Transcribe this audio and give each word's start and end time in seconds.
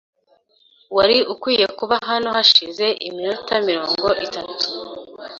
Wari 0.97 1.17
ukwiye 1.33 1.65
kuba 1.77 1.95
hano 2.09 2.29
hashize 2.37 2.85
iminota 3.07 3.53
mirongo 3.67 4.07
itatu. 4.25 4.65